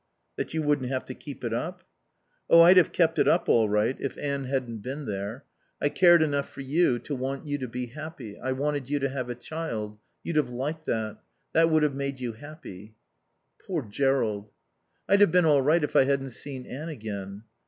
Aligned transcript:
"That 0.35 0.55
you 0.55 0.63
wouldn't 0.63 0.89
have 0.89 1.05
to 1.05 1.13
keep 1.13 1.43
it 1.43 1.53
up?" 1.53 1.83
"Oh, 2.49 2.61
I'd 2.61 2.77
have 2.77 2.91
kept 2.91 3.19
it 3.19 3.27
up 3.27 3.47
all 3.47 3.69
right 3.69 3.95
if 3.99 4.17
Anne 4.17 4.45
hadn't 4.45 4.79
been 4.79 5.05
there. 5.05 5.45
I 5.79 5.89
cared 5.89 6.23
enough 6.23 6.49
for 6.49 6.61
you 6.61 6.97
to 6.97 7.13
want 7.13 7.45
you 7.45 7.59
to 7.59 7.67
be 7.67 7.85
happy. 7.85 8.35
I 8.39 8.53
wanted 8.53 8.89
you 8.89 8.97
to 8.97 9.09
have 9.09 9.29
a 9.29 9.35
child. 9.35 9.99
You'd 10.23 10.37
have 10.37 10.49
liked 10.49 10.87
that. 10.87 11.19
That 11.53 11.69
would 11.69 11.83
have 11.83 11.93
made 11.93 12.19
you 12.19 12.33
happy." 12.33 12.95
"Poor 13.67 13.83
Jerrold" 13.83 14.49
"I'd 15.07 15.21
have 15.21 15.31
been 15.31 15.45
all 15.45 15.61
right 15.61 15.83
if 15.83 15.95
I 15.95 16.05
hadn't 16.05 16.31
seen 16.31 16.65
Anne 16.65 16.89
again." 16.89 17.43